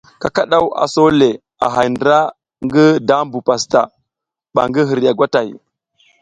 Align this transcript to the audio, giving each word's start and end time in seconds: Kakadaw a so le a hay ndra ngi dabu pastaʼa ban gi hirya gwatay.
Kakadaw 0.21 0.65
a 0.83 0.85
so 0.93 1.03
le 1.19 1.29
a 1.65 1.67
hay 1.75 1.87
ndra 1.93 2.17
ngi 2.65 2.85
dabu 3.07 3.37
pastaʼa 3.47 3.91
ban 4.55 4.69
gi 4.73 4.81
hirya 4.89 5.11
gwatay. 5.17 5.49